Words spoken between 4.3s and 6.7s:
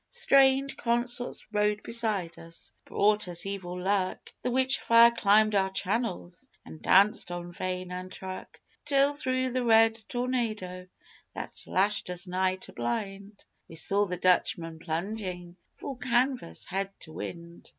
The witch fire climbed our channels,